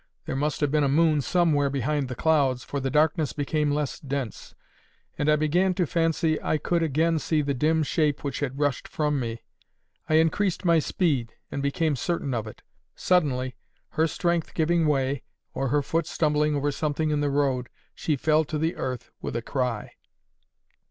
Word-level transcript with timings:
There 0.25 0.35
must 0.35 0.61
have 0.61 0.71
been 0.71 0.83
a 0.83 0.87
moon 0.89 1.21
somewhere 1.21 1.69
behind 1.69 2.07
the 2.07 2.15
clouds, 2.15 2.63
for 2.63 2.79
the 2.79 2.89
darkness 2.89 3.33
became 3.33 3.69
less 3.69 3.99
dense, 3.99 4.55
and 5.15 5.29
I 5.29 5.35
began 5.35 5.75
to 5.75 5.85
fancy 5.85 6.41
I 6.41 6.57
could 6.57 6.81
again 6.81 7.19
see 7.19 7.43
the 7.43 7.53
dim 7.53 7.83
shape 7.83 8.23
which 8.23 8.39
had 8.39 8.57
rushed 8.57 8.87
from 8.87 9.19
me. 9.19 9.43
I 10.09 10.15
increased 10.15 10.65
my 10.65 10.79
speed, 10.79 11.33
and 11.51 11.61
became 11.61 11.95
certain 11.95 12.33
of 12.33 12.47
it. 12.47 12.63
Suddenly, 12.95 13.55
her 13.89 14.07
strength 14.07 14.55
giving 14.55 14.87
way, 14.87 15.21
or 15.53 15.67
her 15.67 15.83
foot 15.83 16.07
stumbling 16.07 16.55
over 16.55 16.71
something 16.71 17.11
in 17.11 17.21
the 17.21 17.29
road, 17.29 17.69
she 17.93 18.15
fell 18.15 18.43
to 18.45 18.57
the 18.57 18.75
earth 18.77 19.11
with 19.21 19.35
a 19.35 19.43
cry. 19.43 19.91